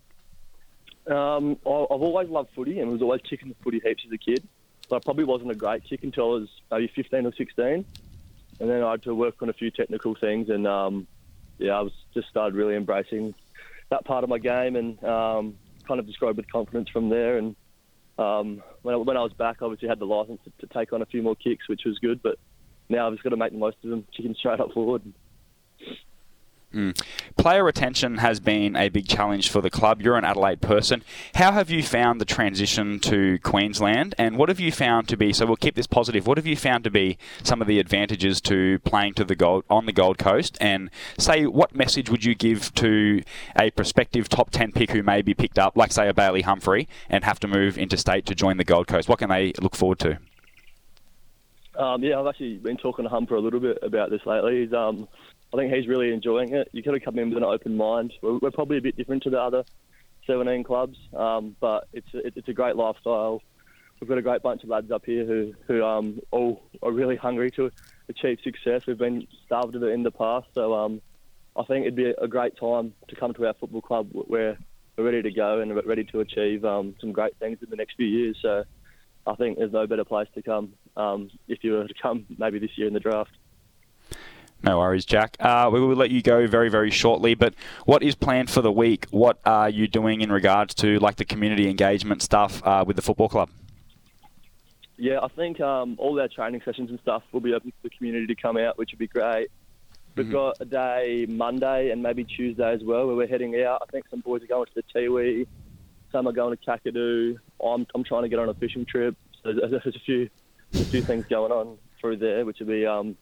Um, 1.09 1.53
I've 1.63 1.67
always 1.67 2.29
loved 2.29 2.51
footy 2.55 2.79
and 2.79 2.91
was 2.91 3.03
always 3.03 3.23
kicking 3.23 3.49
the 3.49 3.57
footy 3.63 3.81
heaps 3.85 4.05
as 4.07 4.13
a 4.13 4.19
kid. 4.19 4.47
But 4.89 4.97
I 4.97 4.99
probably 5.01 5.25
wasn't 5.25 5.51
a 5.51 5.55
great 5.55 5.85
kick 5.85 6.05
until 6.05 6.25
I 6.25 6.29
was 6.29 6.49
maybe 6.71 6.93
15 6.95 7.27
or 7.27 7.33
16, 7.33 7.67
and 8.61 8.71
then 8.71 8.83
I 8.83 8.93
had 8.93 9.03
to 9.05 9.15
work 9.15 9.43
on 9.43 9.49
a 9.49 9.53
few 9.53 9.71
technical 9.71 10.15
things, 10.15 10.49
and 10.49 10.67
um, 10.67 11.07
yeah, 11.59 11.73
I 11.73 11.81
was 11.81 11.93
just 12.15 12.29
started 12.29 12.55
really 12.55 12.77
embracing 12.77 13.35
that 13.93 14.07
part 14.07 14.25
of 14.25 14.31
my 14.31 14.39
game 14.39 14.75
and 14.75 15.03
um, 15.05 15.55
kind 15.87 16.01
of 16.01 16.09
growed 16.19 16.37
with 16.37 16.51
confidence 16.51 16.89
from 16.89 17.11
there. 17.11 17.37
And 17.37 17.55
um, 18.19 18.63
when, 18.81 18.95
I, 18.95 18.99
when 18.99 19.17
I 19.19 19.23
was 19.23 19.35
back, 19.35 19.61
obviously 19.61 19.89
had 19.89 19.99
the 19.99 20.07
license 20.07 20.41
to, 20.45 20.67
to, 20.67 20.73
take 20.73 20.93
on 20.95 21.03
a 21.03 21.07
few 21.07 21.23
more 21.23 21.37
kicks, 21.37 21.69
which 21.69 21.83
was 21.85 21.99
good. 21.99 22.23
But 22.23 22.39
now 22.89 23.07
I've 23.07 23.13
just 23.13 23.23
got 23.23 23.31
to 23.31 23.37
make 23.37 23.53
the 23.53 23.59
most 23.59 23.77
of 23.85 23.91
them, 23.91 24.07
kicking 24.17 24.35
straight 24.39 24.61
up 24.61 24.73
forward. 24.73 25.03
Mm. 26.73 26.99
Player 27.37 27.65
retention 27.65 28.19
has 28.19 28.41
been 28.41 28.77
a 28.77 28.89
big 28.89 29.07
challenge 29.07 29.51
for 29.51 29.61
the 29.61 29.71
club. 29.71 30.01
You're 30.01 30.17
an 30.17 30.25
Adelaide 30.25 30.61
person. 30.61 31.05
How 31.35 31.53
have 31.53 31.71
you 31.71 31.83
found 31.83 32.21
the 32.21 32.25
transition 32.25 32.99
to 33.01 33.39
Queensland, 33.41 34.15
and 34.19 34.39
what 34.39 34.49
have 34.49 34.59
you 34.59 34.73
found 34.73 35.09
to 35.09 35.17
be? 35.17 35.33
So 35.33 35.45
we'll 35.45 35.57
keep 35.57 35.75
this 35.75 35.87
positive. 35.87 36.27
What 36.27 36.39
have 36.39 36.47
you 36.47 36.57
found 36.57 36.85
to 36.85 36.91
be 36.91 37.19
some 37.43 37.61
of 37.61 37.69
the 37.69 37.79
advantages 37.79 38.41
to 38.43 38.79
playing 38.81 39.15
to 39.15 39.25
the 39.25 39.35
gold 39.35 39.65
on 39.69 39.87
the 39.87 39.93
Gold 39.93 40.19
Coast? 40.19 40.57
And 40.61 40.91
say, 41.19 41.47
what 41.47 41.75
message 41.75 42.09
would 42.09 42.25
you 42.25 42.35
give 42.35 42.75
to 42.77 43.23
a 43.59 43.71
prospective 43.71 44.29
top 44.29 44.51
ten 44.51 44.73
pick 44.73 44.93
who 44.93 45.03
may 45.03 45.21
be 45.23 45.35
picked 45.35 45.59
up, 45.59 45.77
like 45.77 45.93
say 45.93 46.09
a 46.09 46.15
Bailey 46.15 46.43
Humphrey, 46.43 46.89
and 47.11 47.25
have 47.25 47.39
to 47.41 47.49
move 47.49 47.77
interstate 47.77 48.25
to 48.27 48.35
join 48.35 48.57
the 48.57 48.65
Gold 48.65 48.87
Coast? 48.87 49.09
What 49.09 49.19
can 49.19 49.29
they 49.29 49.53
look 49.61 49.77
forward 49.77 49.99
to? 50.01 50.19
Um, 51.75 52.03
yeah, 52.03 52.21
I've 52.21 52.27
actually 52.27 52.57
been 52.59 52.77
talking 52.77 53.05
to 53.05 53.09
Humper 53.09 53.35
a 53.35 53.41
little 53.41 53.61
bit 53.61 53.79
about 53.83 54.11
this 54.11 54.21
lately. 54.27 54.65
He's 54.65 54.75
um, 54.75 55.09
I 55.53 55.57
think 55.57 55.73
he's 55.73 55.87
really 55.87 56.13
enjoying 56.13 56.55
it. 56.55 56.69
You 56.73 56.83
got 56.83 56.93
to 56.93 57.01
come 57.01 57.19
in 57.19 57.29
with 57.29 57.39
an 57.39 57.45
open 57.45 57.77
mind. 57.77 58.13
We're, 58.23 58.39
we're 58.39 58.51
probably 58.51 58.79
a 58.79 58.81
bit 58.81 58.97
different 58.97 59.23
to 59.25 59.31
the 59.31 59.41
other 59.41 59.65
17 60.27 60.65
clubs, 60.65 60.99
um, 61.15 61.57
but 61.61 61.89
it's 61.93 62.13
a, 62.15 62.27
it's 62.39 62.49
a 62.49 62.53
great 62.53 62.77
lifestyle. 62.77 63.43
We've 64.01 64.09
got 64.09 64.19
a 64.19 64.23
great 64.23 64.43
bunch 64.43 64.65
of 64.65 64.69
lads 64.69 64.91
up 64.91 65.05
here 65.07 65.25
who 65.25 65.55
who 65.69 65.85
um, 65.85 66.21
all 66.33 66.63
are 66.83 66.91
really 66.91 67.17
hungry 67.17 67.51
to 67.53 67.71
achieve 68.09 68.39
success. 68.43 68.87
We've 68.87 68.99
been 68.99 69.29
starved 69.47 69.77
of 69.77 69.83
it 69.85 69.91
in 69.91 70.03
the 70.03 70.11
past, 70.11 70.49
so 70.55 70.75
um, 70.75 71.01
I 71.57 71.63
think 71.65 71.83
it'd 71.83 71.95
be 71.95 72.11
a 72.11 72.27
great 72.27 72.57
time 72.57 72.95
to 73.09 73.15
come 73.15 73.33
to 73.35 73.47
our 73.47 73.55
football 73.55 73.83
club 73.83 74.09
where 74.13 74.59
we're 74.97 75.05
ready 75.05 75.23
to 75.23 75.31
go 75.31 75.61
and 75.61 75.75
ready 75.87 76.05
to 76.05 76.21
achieve 76.21 76.65
um, 76.65 76.97
some 77.01 77.13
great 77.13 77.37
things 77.37 77.59
in 77.63 77.71
the 77.71 77.77
next 77.77 77.95
few 77.97 78.07
years. 78.07 78.37
So 78.43 78.65
I 79.27 79.35
think 79.37 79.59
there's 79.59 79.73
no 79.73 79.87
better 79.87 80.05
place 80.05 80.29
to 80.35 80.43
come 80.43 80.73
um, 80.97 81.31
if 81.47 81.63
you 81.63 81.73
were 81.75 81.87
to 81.87 81.95
come 81.95 82.27
maybe 82.39 82.59
this 82.59 82.77
year 82.77 82.89
in 82.89 82.95
the 82.95 83.01
draft. 83.01 83.31
No 84.65 84.79
worries, 84.79 85.05
Jack. 85.05 85.37
Uh, 85.41 85.69
we 85.73 85.81
will 85.81 85.97
let 85.97 86.11
you 86.11 86.23
go 86.23 86.47
very, 86.47 86.69
very 86.69 86.91
shortly. 86.91 87.35
But 87.35 87.55
what 87.85 88.03
is 88.03 88.15
planned 88.15 88.49
for 88.49 88.63
the 88.63 88.71
week? 88.71 89.07
What 89.11 89.39
are 89.45 89.69
you 89.69 89.89
doing 89.89 90.21
in 90.21 90.31
regards 90.31 90.75
to 90.77 90.99
like 91.01 91.17
the 91.17 91.25
community 91.25 91.69
engagement 91.69 92.23
stuff 92.23 92.65
uh, 92.65 92.85
with 92.87 92.97
the 92.97 93.03
football 93.03 93.29
club? 93.29 93.51
Yeah, 94.97 95.19
I 95.21 95.29
think 95.29 95.61
um, 95.61 95.97
all 95.99 96.21
our 96.21 96.29
training 96.29 96.63
sessions 96.65 96.91
and 96.91 97.01
stuff 97.01 97.25
will 97.33 97.41
be 97.41 97.55
open 97.55 97.73
for 97.73 97.89
the 97.89 97.91
community 97.91 98.27
to 98.27 98.41
come 98.41 98.57
out, 98.57 98.79
which 98.79 98.93
would 98.93 99.01
be 99.01 99.09
great. 99.09 99.49
We've 100.15 100.27
mm-hmm. 100.27 100.33
got 100.33 100.61
a 100.61 100.65
day 100.65 101.27
Monday 101.29 101.91
and 101.91 102.03
maybe 102.03 102.23
Tuesday 102.23 102.73
as 102.73 102.85
well 102.85 103.07
where 103.07 103.17
we're 103.17 103.27
heading 103.27 103.61
out. 103.63 103.83
I 103.83 103.91
think 103.91 104.07
some 104.11 104.21
boys 104.21 104.43
are 104.43 104.47
going 104.47 104.67
to 104.67 104.75
the 104.75 104.85
Tiwi, 104.95 105.47
some 106.13 106.29
are 106.29 106.33
going 106.33 106.57
to 106.57 106.65
Kakadu. 106.65 107.37
I'm, 107.65 107.87
I'm 107.95 108.05
trying 108.05 108.23
to 108.23 108.29
get 108.29 108.39
on 108.39 108.49
a 108.49 108.55
fishing 108.55 108.85
trip. 108.85 109.17
So 109.43 109.55
there's, 109.55 109.71
there's 109.83 109.97
a 109.97 110.01
few 110.01 110.29
a 110.75 110.85
few 110.85 111.03
things 111.03 111.25
going 111.27 111.51
on 111.53 111.79
through 112.01 112.19
there, 112.19 112.45
which 112.45 112.61
will 112.61 112.67
be 112.67 112.87
um, 112.87 113.17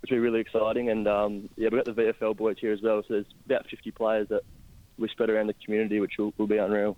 which 0.00 0.10
will 0.10 0.16
be 0.16 0.20
really 0.20 0.40
exciting. 0.40 0.90
And 0.90 1.06
um, 1.08 1.48
yeah, 1.56 1.68
we've 1.70 1.84
got 1.84 1.96
the 1.96 2.02
VFL 2.02 2.36
boys 2.36 2.56
here 2.60 2.72
as 2.72 2.82
well. 2.82 3.02
So 3.02 3.14
there's 3.14 3.26
about 3.46 3.68
50 3.68 3.90
players 3.92 4.28
that 4.28 4.42
we 4.96 5.08
spread 5.08 5.30
around 5.30 5.46
the 5.46 5.54
community, 5.64 6.00
which 6.00 6.18
will, 6.18 6.32
will 6.38 6.46
be 6.46 6.58
unreal. 6.58 6.96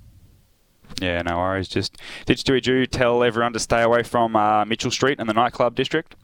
Yeah, 1.00 1.22
no 1.22 1.38
worries. 1.38 1.68
Just 1.68 1.98
did 2.26 2.38
Stewie 2.38 2.62
Dew 2.62 2.86
tell 2.86 3.22
everyone 3.22 3.52
to 3.52 3.58
stay 3.58 3.82
away 3.82 4.02
from 4.02 4.34
uh, 4.34 4.64
Mitchell 4.64 4.90
Street 4.90 5.20
and 5.20 5.28
the 5.28 5.34
nightclub 5.34 5.74
district? 5.74 6.16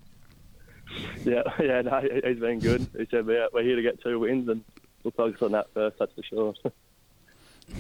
Yeah, 1.25 1.43
yeah, 1.61 1.82
no, 1.82 2.00
he's 2.25 2.38
been 2.38 2.58
good. 2.58 2.87
He 2.96 3.06
said 3.11 3.26
we're, 3.26 3.49
we're 3.52 3.62
here 3.62 3.76
to 3.76 3.82
get 3.82 4.02
two 4.02 4.19
wins 4.19 4.49
and 4.49 4.64
we'll 5.02 5.12
focus 5.12 5.43
on 5.43 5.52
that 5.52 5.67
first, 5.73 5.99
that's 5.99 6.12
for 6.12 6.23
sure. 6.23 6.55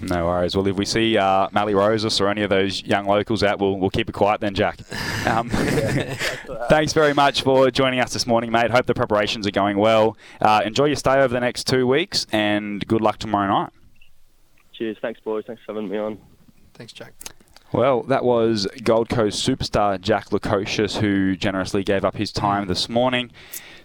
No 0.02 0.26
worries. 0.26 0.54
Well, 0.54 0.66
if 0.66 0.76
we 0.76 0.84
see 0.84 1.16
uh, 1.16 1.48
Mally 1.52 1.74
Rosas 1.74 2.20
or 2.20 2.28
any 2.28 2.42
of 2.42 2.50
those 2.50 2.82
young 2.82 3.06
locals 3.06 3.42
out, 3.42 3.58
we'll, 3.60 3.78
we'll 3.78 3.90
keep 3.90 4.08
it 4.08 4.12
quiet 4.12 4.40
then, 4.40 4.54
Jack. 4.54 4.80
Um, 5.26 5.50
thanks 6.68 6.92
very 6.92 7.12
much 7.12 7.42
for 7.42 7.68
joining 7.72 7.98
us 7.98 8.12
this 8.12 8.28
morning, 8.28 8.52
mate. 8.52 8.70
Hope 8.70 8.86
the 8.86 8.94
preparations 8.94 9.44
are 9.44 9.50
going 9.50 9.76
well. 9.76 10.16
Uh, 10.40 10.62
enjoy 10.64 10.84
your 10.84 10.94
stay 10.94 11.18
over 11.18 11.34
the 11.34 11.40
next 11.40 11.66
two 11.66 11.84
weeks, 11.84 12.28
and 12.30 12.86
good 12.86 13.00
luck 13.00 13.18
tomorrow 13.18 13.48
night. 13.48 13.72
Cheers. 14.72 14.98
Thanks, 15.02 15.18
boys. 15.18 15.42
Thanks 15.44 15.62
for 15.66 15.74
having 15.74 15.90
me 15.90 15.98
on. 15.98 16.18
Thanks, 16.74 16.92
Jack. 16.92 17.12
Well, 17.72 18.04
that 18.04 18.24
was 18.24 18.68
Gold 18.84 19.08
Coast 19.08 19.46
superstar 19.46 20.00
Jack 20.00 20.26
Lukosius, 20.26 20.98
who 20.98 21.34
generously 21.34 21.82
gave 21.82 22.04
up 22.04 22.14
his 22.16 22.30
time 22.30 22.68
this 22.68 22.88
morning. 22.88 23.32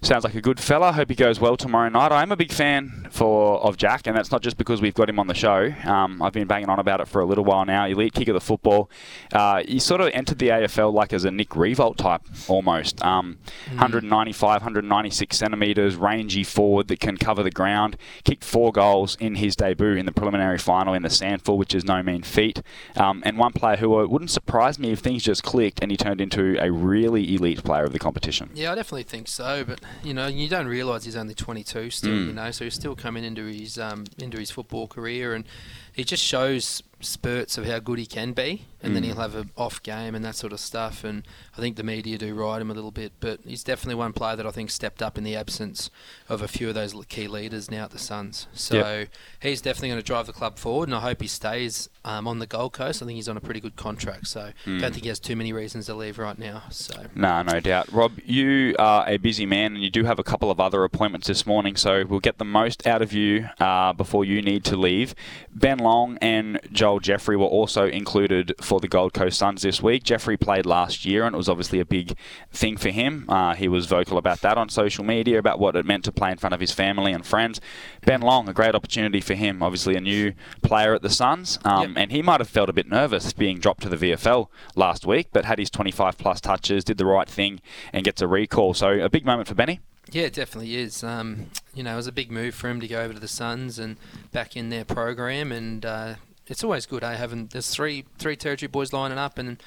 Sounds 0.04 0.24
like 0.24 0.34
a 0.34 0.42
good 0.42 0.60
fella. 0.60 0.94
Hope 0.94 1.10
he 1.10 1.16
goes 1.16 1.40
well 1.40 1.56
tomorrow 1.56 1.88
night. 1.88 2.12
I'm 2.12 2.32
a 2.32 2.36
big 2.36 2.52
fan 2.52 3.08
for 3.12 3.60
of 3.60 3.78
Jack, 3.78 4.08
and 4.08 4.18
that's 4.18 4.32
not 4.32 4.42
just 4.42 4.58
because 4.58 4.82
we've 4.82 4.96
got 4.96 5.08
him 5.08 5.20
on 5.20 5.28
the 5.28 5.36
show. 5.36 5.72
Um, 5.84 6.24
I've 6.24 6.34
been 6.34 6.48
banging 6.48 6.70
on 6.70 6.80
about 6.80 7.02
it 7.02 7.08
for 7.08 7.22
a 7.22 7.26
little 7.26 7.44
while 7.44 7.66
now. 7.66 7.86
Elite 7.86 8.14
kick 8.14 8.28
of 8.28 8.34
the 8.34 8.42
football. 8.42 8.90
Uh, 9.32 9.62
he 9.64 9.78
sort 9.78 10.02
of 10.02 10.10
entered 10.12 10.40
the 10.40 10.48
AFL 10.48 10.92
like 10.92 11.14
as 11.14 11.24
a 11.24 11.30
Nick 11.30 11.50
Riewoldt 11.50 11.98
type 11.98 12.24
almost. 12.48 13.04
Um, 13.06 13.38
mm. 13.66 13.74
195, 13.74 14.62
196 14.62 15.38
centimetres, 15.38 15.96
rangy 15.96 16.44
forward 16.44 16.88
that 16.88 17.00
can 17.00 17.16
cover 17.18 17.44
the 17.44 17.52
ground. 17.52 17.96
Kicked 18.24 18.44
four 18.44 18.72
goals 18.72 19.16
in 19.20 19.36
his 19.36 19.56
debut 19.56 19.94
in 19.94 20.08
the 20.08 20.12
preliminary 20.12 20.58
final 20.58 20.96
in 20.96 21.04
the 21.04 21.10
SANFL, 21.10 21.58
which 21.58 21.76
is 21.76 21.86
no 21.86 22.02
mean 22.02 22.24
feat. 22.24 22.64
Um, 22.96 23.22
and 23.24 23.38
one 23.38 23.54
player 23.54 23.78
who 23.78 24.00
uh, 24.00 24.08
wouldn't 24.08 24.32
surprise 24.32 24.80
me 24.80 24.94
if 24.94 25.00
things 25.00 25.22
just 25.22 25.44
clicked 25.44 25.80
and 25.80 25.92
he 25.92 25.98
turned 25.98 26.22
into 26.22 26.58
a 26.60 26.72
really 26.72 27.36
elite 27.36 27.64
player 27.64 27.84
of 27.84 27.94
the 27.94 28.00
competition. 28.00 28.50
Yeah, 28.56 28.72
I 28.72 28.76
definitely 28.76 29.04
think 29.04 29.28
so. 29.28 29.64
But 29.64 29.80
you 30.04 30.14
know, 30.14 30.28
you 30.28 30.48
don't 30.48 30.68
realise 30.68 31.06
he's 31.06 31.16
only 31.16 31.34
22 31.34 31.90
still. 31.90 32.12
Mm. 32.12 32.28
You 32.28 32.34
know, 32.34 32.52
so 32.52 32.66
he's 32.66 32.74
still 32.74 32.96
coming 32.96 33.24
into 33.24 33.46
his 33.46 33.78
um, 33.78 34.06
into 34.18 34.38
his 34.38 34.52
football 34.52 34.88
career, 34.88 35.34
and 35.34 35.46
he 35.94 36.04
just 36.04 36.24
shows 36.24 36.84
spurts 37.02 37.58
of 37.58 37.66
how 37.66 37.80
good 37.80 38.00
he 38.00 38.06
can 38.06 38.34
be, 38.34 38.66
and 38.82 38.92
mm. 38.92 38.94
then 38.96 39.04
he'll 39.04 39.16
have 39.16 39.36
an 39.36 39.52
off 39.58 39.82
game 39.84 40.16
and 40.16 40.24
that 40.26 40.36
sort 40.36 40.54
of 40.54 40.60
stuff. 40.60 41.04
And 41.04 41.24
I 41.58 41.62
think 41.62 41.76
the 41.76 41.84
media 41.84 42.18
do 42.18 42.34
ride 42.34 42.62
him 42.62 42.72
a 42.72 42.74
little 42.74 42.92
bit, 42.92 43.14
but 43.20 43.40
he's 43.46 43.64
definitely 43.64 43.96
one 43.96 44.14
player 44.14 44.36
that 44.36 44.46
I 44.46 44.52
think 44.52 44.70
stepped 44.70 45.02
up 45.02 45.18
in 45.18 45.24
the 45.24 45.36
absence 45.36 45.90
of 46.30 46.42
a 46.42 46.48
few 46.48 46.70
of 46.70 46.76
those 46.76 46.94
key 47.10 47.28
leaders 47.28 47.70
now 47.70 47.86
at 47.86 47.92
the 47.92 48.00
Suns. 48.00 48.48
So 48.54 48.76
yep. 48.76 49.10
he's 49.42 49.62
definitely 49.62 49.90
going 49.90 50.02
to 50.02 50.06
drive 50.06 50.28
the 50.28 50.34
club 50.34 50.58
forward, 50.58 50.90
and 50.90 50.96
I 50.96 51.02
hope 51.02 51.22
he 51.22 51.28
stays 51.28 51.90
um, 52.04 52.28
on 52.28 52.40
the 52.40 52.48
Gold 52.48 52.74
Coast. 52.74 53.02
I 53.02 53.06
think 53.06 53.16
he's 53.16 53.30
on 53.30 53.38
a 53.38 53.42
pretty 53.42 53.60
good 53.60 53.76
contract, 53.76 54.28
so 54.28 54.52
mm. 54.66 54.80
don't 54.80 54.92
think 54.92 55.04
he 55.04 55.10
has 55.10 55.20
too 55.20 55.36
many 55.36 55.54
reasons 55.54 55.86
to 55.88 55.94
leave 55.94 56.18
right 56.18 56.38
now. 56.38 56.64
So 56.70 57.08
no, 57.16 57.42
no 57.44 57.60
doubt. 57.60 57.92
Rob, 57.92 58.14
you 58.26 58.76
are 58.80 59.08
a 59.08 59.18
busy 59.18 59.46
man, 59.46 59.76
and 59.76 59.84
you 59.84 59.90
do 59.90 60.04
have 60.06 60.20
a 60.20 60.24
couple 60.24 60.50
of 60.50 60.60
other 60.60 60.84
appointments 60.84 61.28
this 61.28 61.46
morning, 61.46 61.76
so 61.76 62.06
we'll 62.06 62.20
get 62.20 62.38
the 62.38 62.46
most 62.46 62.86
out 62.88 63.02
of 63.02 63.14
you 63.14 63.50
uh, 63.60 63.94
before 63.94 64.26
you 64.26 64.42
need 64.42 64.64
to 64.66 64.76
leave. 64.76 65.14
Ben 65.54 65.78
Long 65.78 66.18
and 66.22 66.60
Joel 66.72 66.91
Joel 66.92 67.00
Jeffrey 67.00 67.38
were 67.38 67.46
also 67.46 67.88
included 67.88 68.54
for 68.60 68.82
the 68.82 68.88
Gold 68.90 69.14
Coast 69.14 69.38
Suns 69.38 69.62
this 69.62 69.82
week. 69.82 70.04
Jeffrey 70.04 70.36
played 70.36 70.66
last 70.66 71.06
year, 71.06 71.24
and 71.26 71.34
it 71.34 71.38
was 71.38 71.48
obviously 71.48 71.80
a 71.80 71.86
big 71.86 72.18
thing 72.52 72.76
for 72.76 72.90
him. 72.90 73.24
Uh, 73.30 73.56
he 73.56 73.70
was 73.70 73.86
vocal 73.86 74.18
about 74.18 74.42
that 74.42 74.58
on 74.58 74.68
social 74.68 75.06
media, 75.06 75.40
about 75.40 75.58
what 75.58 75.78
it 75.78 75.86
meant 75.86 76.04
to 76.04 76.12
play 76.12 76.32
in 76.32 76.38
front 76.38 76.54
of 76.54 76.60
his 76.60 76.74
family 76.74 77.14
and 77.14 77.26
friends. 77.26 77.62
Ben 78.06 78.20
Long, 78.20 78.50
a 78.50 78.54
great 78.54 78.76
opportunity 78.76 79.22
for 79.22 79.36
him. 79.36 79.64
Obviously, 79.64 79.96
a 79.96 80.02
new 80.02 80.34
player 80.64 80.94
at 80.94 81.02
the 81.02 81.10
Suns, 81.10 81.60
um, 81.64 81.92
Yep. 81.92 81.92
and 81.96 82.12
he 82.12 82.22
might 82.22 82.42
have 82.42 82.50
felt 82.50 82.68
a 82.68 82.74
bit 82.74 82.90
nervous 82.90 83.32
being 83.32 83.58
dropped 83.58 83.84
to 83.84 83.90
the 83.90 83.96
VFL 83.96 84.50
last 84.76 85.06
week, 85.06 85.30
but 85.32 85.46
had 85.46 85.60
his 85.60 85.70
25 85.70 86.18
plus 86.18 86.42
touches, 86.42 86.84
did 86.84 86.98
the 86.98 87.06
right 87.06 87.30
thing, 87.30 87.62
and 87.94 88.04
gets 88.04 88.22
a 88.22 88.28
recall. 88.28 88.74
So 88.74 89.00
a 89.00 89.10
big 89.10 89.26
moment 89.26 89.48
for 89.48 89.56
Benny. 89.56 89.80
Yeah, 90.12 90.24
it 90.24 90.34
definitely 90.34 90.76
is. 90.76 91.06
Um, 91.06 91.52
you 91.74 91.84
know, 91.84 91.94
it 91.94 91.96
was 91.96 92.08
a 92.08 92.12
big 92.12 92.32
move 92.32 92.54
for 92.54 92.68
him 92.70 92.82
to 92.82 92.88
go 92.90 93.00
over 93.02 93.14
to 93.14 93.20
the 93.20 93.30
Suns 93.30 93.80
and 93.80 93.96
back 94.34 94.58
in 94.58 94.70
their 94.70 94.84
program, 94.84 95.54
and 95.54 95.86
uh, 95.86 96.16
it's 96.52 96.64
always 96.64 96.86
good, 96.86 97.04
eh? 97.04 97.16
Having 97.16 97.48
there's 97.48 97.70
three 97.70 98.06
three 98.20 98.36
territory 98.36 98.68
boys 98.68 98.94
lining 98.94 99.18
up, 99.18 99.40
and 99.40 99.62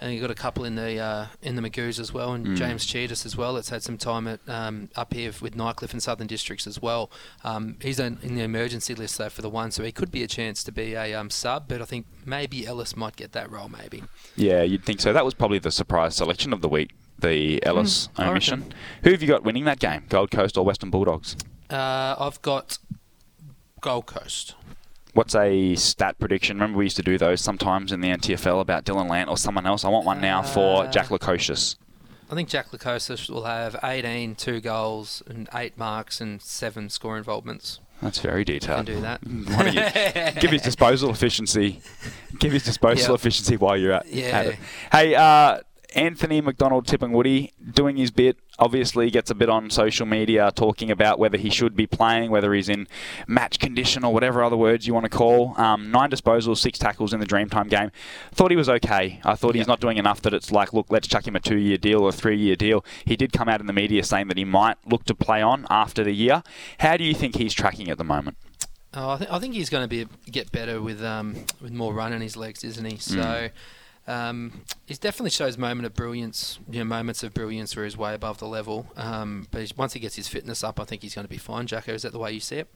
and 0.00 0.14
you 0.14 0.20
got 0.20 0.30
a 0.30 0.34
couple 0.36 0.64
in 0.64 0.76
the 0.76 0.98
uh, 0.98 1.26
in 1.42 1.56
the 1.56 1.62
Magoos 1.62 1.98
as 1.98 2.12
well, 2.14 2.32
and 2.32 2.46
Mm. 2.46 2.56
James 2.56 2.86
Cheetus 2.86 3.26
as 3.26 3.36
well. 3.36 3.54
That's 3.54 3.70
had 3.70 3.82
some 3.82 3.98
time 3.98 4.28
at 4.28 4.40
um, 4.48 4.88
up 4.94 5.12
here 5.12 5.32
with 5.40 5.56
Nightcliff 5.56 5.92
and 5.92 6.00
Southern 6.02 6.28
Districts 6.28 6.66
as 6.68 6.80
well. 6.80 7.10
Um, 7.42 7.76
he's 7.82 7.98
in, 7.98 8.18
in 8.22 8.36
the 8.36 8.42
emergency 8.42 8.94
list 8.94 9.18
though 9.18 9.28
for 9.28 9.42
the 9.42 9.50
one, 9.50 9.72
so 9.72 9.82
he 9.82 9.90
could 9.90 10.12
be 10.12 10.22
a 10.22 10.28
chance 10.28 10.62
to 10.64 10.72
be 10.72 10.94
a 10.94 11.14
um, 11.14 11.28
sub. 11.30 11.66
But 11.66 11.82
I 11.82 11.84
think 11.84 12.06
maybe 12.24 12.64
Ellis 12.66 12.96
might 12.96 13.16
get 13.16 13.32
that 13.32 13.50
role, 13.50 13.68
maybe. 13.68 14.04
Yeah, 14.36 14.62
you'd 14.62 14.84
think 14.84 15.00
so. 15.00 15.12
That 15.12 15.24
was 15.24 15.34
probably 15.34 15.58
the 15.58 15.72
surprise 15.72 16.14
selection 16.14 16.52
of 16.52 16.62
the 16.62 16.68
week, 16.68 16.92
the 17.18 17.60
Ellis 17.66 18.08
I 18.16 18.28
omission. 18.28 18.72
Who 19.02 19.10
have 19.10 19.20
you 19.20 19.26
got 19.28 19.42
winning 19.42 19.64
that 19.64 19.80
game, 19.80 20.04
Gold 20.08 20.30
Coast 20.30 20.56
or 20.56 20.64
Western 20.64 20.90
Bulldogs? 20.90 21.36
Uh, 21.68 22.14
I've 22.18 22.40
got 22.42 22.78
Gold 23.80 24.06
Coast. 24.06 24.54
What's 25.18 25.34
a 25.34 25.74
stat 25.74 26.16
prediction? 26.20 26.58
Remember 26.58 26.78
we 26.78 26.84
used 26.84 26.94
to 26.94 27.02
do 27.02 27.18
those 27.18 27.40
sometimes 27.40 27.90
in 27.90 28.00
the 28.00 28.06
NTFL 28.06 28.60
about 28.60 28.84
Dylan 28.84 29.10
Lant 29.10 29.28
or 29.28 29.36
someone 29.36 29.66
else. 29.66 29.84
I 29.84 29.88
want 29.88 30.06
one 30.06 30.20
now 30.20 30.42
for 30.42 30.84
Uh, 30.84 30.86
Jack 30.92 31.06
Lukosius. 31.08 31.74
I 32.30 32.36
think 32.36 32.48
Jack 32.48 32.70
Lukosius 32.70 33.28
will 33.28 33.42
have 33.42 33.74
18, 33.82 34.36
two 34.36 34.60
goals, 34.60 35.24
and 35.26 35.48
eight 35.52 35.76
marks 35.76 36.20
and 36.20 36.40
seven 36.40 36.88
score 36.88 37.18
involvements. 37.18 37.80
That's 38.00 38.20
very 38.20 38.44
detailed. 38.44 38.86
Can 38.86 38.94
do 38.94 39.00
that. 39.00 40.34
You 40.34 40.34
give 40.40 40.52
his 40.52 40.62
disposal 40.62 41.10
efficiency. 41.10 41.80
Give 42.38 42.52
his 42.52 42.62
disposal 42.62 43.14
Yep. 43.14 43.18
efficiency 43.20 43.56
while 43.56 43.76
you're 43.76 43.94
at, 43.94 44.06
Yeah. 44.06 44.24
at 44.26 44.46
it. 44.46 44.56
Hey, 44.92 45.16
uh, 45.16 45.58
Anthony 45.96 46.40
McDonald-Tipungwuti 46.42 47.54
doing 47.74 47.96
his 47.96 48.12
bit. 48.12 48.36
Obviously, 48.60 49.10
gets 49.10 49.30
a 49.30 49.34
bit 49.34 49.48
on 49.48 49.70
social 49.70 50.04
media 50.04 50.50
talking 50.54 50.90
about 50.90 51.18
whether 51.18 51.38
he 51.38 51.48
should 51.48 51.76
be 51.76 51.86
playing, 51.86 52.30
whether 52.30 52.52
he's 52.52 52.68
in 52.68 52.88
match 53.26 53.58
condition 53.58 54.04
or 54.04 54.12
whatever 54.12 54.42
other 54.42 54.56
words 54.56 54.86
you 54.86 54.92
want 54.92 55.04
to 55.04 55.10
call. 55.10 55.54
Um, 55.60 55.90
nine 55.90 56.10
disposals, 56.10 56.58
six 56.58 56.78
tackles 56.78 57.12
in 57.12 57.20
the 57.20 57.26
Dreamtime 57.26 57.70
game. 57.70 57.92
Thought 58.32 58.50
he 58.50 58.56
was 58.56 58.68
okay. 58.68 59.20
I 59.24 59.36
thought 59.36 59.54
he's 59.54 59.68
not 59.68 59.80
doing 59.80 59.96
enough 59.96 60.20
that 60.22 60.34
it's 60.34 60.50
like, 60.50 60.72
look, 60.72 60.86
let's 60.90 61.06
chuck 61.06 61.26
him 61.26 61.36
a 61.36 61.40
two-year 61.40 61.76
deal 61.76 62.00
or 62.00 62.08
a 62.08 62.12
three-year 62.12 62.56
deal. 62.56 62.84
He 63.04 63.14
did 63.16 63.32
come 63.32 63.48
out 63.48 63.60
in 63.60 63.66
the 63.66 63.72
media 63.72 64.02
saying 64.02 64.28
that 64.28 64.36
he 64.36 64.44
might 64.44 64.76
look 64.84 65.04
to 65.04 65.14
play 65.14 65.40
on 65.40 65.66
after 65.70 66.02
the 66.02 66.12
year. 66.12 66.42
How 66.80 66.96
do 66.96 67.04
you 67.04 67.14
think 67.14 67.36
he's 67.36 67.54
tracking 67.54 67.88
at 67.88 67.98
the 67.98 68.04
moment? 68.04 68.36
Oh, 68.94 69.10
I, 69.10 69.16
th- 69.18 69.30
I 69.30 69.38
think 69.38 69.54
he's 69.54 69.70
going 69.70 69.84
to 69.84 69.88
be 69.88 70.06
get 70.30 70.50
better 70.50 70.80
with 70.80 71.04
um, 71.04 71.44
with 71.60 71.72
more 71.72 71.94
run 71.94 72.12
in 72.12 72.22
his 72.22 72.36
legs, 72.36 72.64
isn't 72.64 72.84
he? 72.84 72.96
So. 72.96 73.50
Um, 74.08 74.62
he 74.86 74.94
definitely 74.94 75.30
shows 75.30 75.58
moment 75.58 75.84
of 75.84 75.92
brilliance, 75.92 76.58
you 76.70 76.78
know, 76.78 76.84
moments 76.86 77.22
of 77.22 77.34
brilliance 77.34 77.76
where 77.76 77.84
he's 77.84 77.96
way 77.96 78.14
above 78.14 78.38
the 78.38 78.46
level. 78.46 78.90
Um, 78.96 79.46
but 79.50 79.70
once 79.76 79.92
he 79.92 80.00
gets 80.00 80.16
his 80.16 80.26
fitness 80.26 80.64
up, 80.64 80.80
I 80.80 80.84
think 80.84 81.02
he's 81.02 81.14
going 81.14 81.26
to 81.26 81.30
be 81.30 81.36
fine. 81.36 81.66
Jacko, 81.66 81.92
is 81.92 82.02
that 82.02 82.12
the 82.12 82.18
way 82.18 82.32
you 82.32 82.40
see 82.40 82.56
it? 82.56 82.74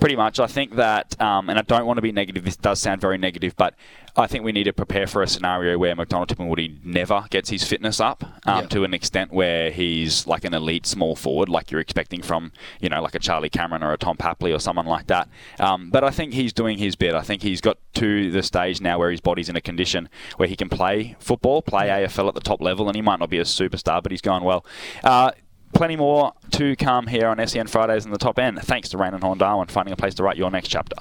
Pretty 0.00 0.16
much. 0.16 0.40
I 0.40 0.46
think 0.46 0.76
that, 0.76 1.20
um, 1.20 1.50
and 1.50 1.58
I 1.58 1.62
don't 1.62 1.84
want 1.84 1.98
to 1.98 2.02
be 2.02 2.10
negative, 2.10 2.44
this 2.44 2.56
does 2.56 2.80
sound 2.80 3.00
very 3.00 3.18
negative, 3.18 3.54
but 3.56 3.74
I 4.16 4.26
think 4.26 4.44
we 4.44 4.52
need 4.52 4.64
to 4.64 4.72
prepare 4.72 5.06
for 5.06 5.22
a 5.22 5.26
scenario 5.28 5.78
where 5.78 5.94
McDonald-Tipungwuti 5.94 6.84
never 6.84 7.26
gets 7.30 7.50
his 7.50 7.64
fitness 7.64 8.00
up 8.00 8.24
um, 8.46 8.66
to 8.68 8.84
an 8.84 8.94
extent 8.94 9.32
where 9.32 9.70
he's 9.70 10.26
like 10.26 10.44
an 10.44 10.54
elite 10.54 10.86
small 10.86 11.14
forward, 11.16 11.48
like 11.48 11.70
you're 11.70 11.80
expecting 11.80 12.22
from, 12.22 12.50
you 12.80 12.88
know, 12.88 13.02
like 13.02 13.14
a 13.14 13.18
Charlie 13.18 13.50
Cameron 13.50 13.82
or 13.82 13.92
a 13.92 13.98
Tom 13.98 14.16
Papley 14.16 14.54
or 14.54 14.58
someone 14.58 14.86
like 14.86 15.06
that. 15.08 15.28
Um, 15.58 15.90
but 15.90 16.02
I 16.02 16.10
think 16.10 16.32
he's 16.32 16.52
doing 16.52 16.78
his 16.78 16.96
bit. 16.96 17.14
I 17.14 17.22
think 17.22 17.42
he's 17.42 17.60
got 17.60 17.78
to 17.94 18.30
the 18.30 18.42
stage 18.42 18.80
now 18.80 18.98
where 18.98 19.10
his 19.10 19.20
body's 19.20 19.48
in 19.48 19.56
a 19.56 19.60
condition 19.60 20.08
where 20.38 20.48
he 20.48 20.56
can 20.56 20.68
play 20.68 21.16
football, 21.20 21.62
play 21.62 21.88
AFL 21.88 22.28
at 22.28 22.34
the 22.34 22.40
top 22.40 22.60
level, 22.60 22.88
and 22.88 22.96
he 22.96 23.02
might 23.02 23.20
not 23.20 23.30
be 23.30 23.38
a 23.38 23.44
superstar, 23.44 24.02
but 24.02 24.10
he's 24.10 24.22
going 24.22 24.44
well. 24.44 24.64
Uh, 25.04 25.32
Plenty 25.72 25.96
more 25.96 26.32
to 26.52 26.76
come 26.76 27.06
here 27.06 27.28
on 27.28 27.46
SEN 27.46 27.66
Fridays 27.66 28.04
in 28.04 28.10
the 28.10 28.18
top 28.18 28.38
end. 28.38 28.60
Thanks 28.62 28.88
to 28.90 28.98
Raine 28.98 29.14
and 29.14 29.22
Horne 29.22 29.38
Darwin 29.38 29.68
finding 29.68 29.92
a 29.92 29.96
place 29.96 30.14
to 30.14 30.22
write 30.22 30.36
your 30.36 30.50
next 30.50 30.68
chapter. 30.68 30.96